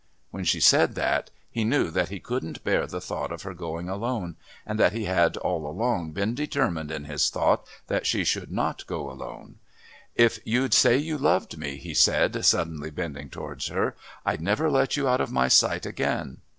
When 0.31 0.45
she 0.45 0.59
said 0.59 0.95
that, 0.95 1.29
he 1.51 1.63
knew 1.63 1.91
that 1.91 2.09
he 2.09 2.19
couldn't 2.19 2.63
bear 2.63 2.87
the 2.87 2.99
thought 2.99 3.31
of 3.31 3.43
her 3.43 3.53
going 3.53 3.87
alone, 3.87 4.35
and 4.65 4.79
that 4.79 4.93
he 4.93 5.03
had 5.05 5.37
all 5.37 5.67
along 5.67 6.13
been 6.13 6.33
determined 6.33 6.89
in 6.89 7.03
his 7.03 7.29
thought 7.29 7.67
that 7.85 8.07
she 8.07 8.23
should 8.23 8.51
not 8.51 8.87
go 8.87 9.11
alone. 9.11 9.59
"If 10.15 10.39
you'd 10.43 10.73
say 10.73 10.97
you 10.97 11.19
loved 11.19 11.55
me," 11.55 11.77
he 11.77 11.93
said, 11.93 12.43
suddenly 12.43 12.89
bending 12.89 13.29
towards 13.29 13.67
her, 13.67 13.95
"I'd 14.25 14.41
never 14.41 14.71
let 14.71 14.97
you 14.97 15.07
out 15.07 15.21
of 15.21 15.31
my 15.31 15.47
sight 15.47 15.85
again." 15.85 16.39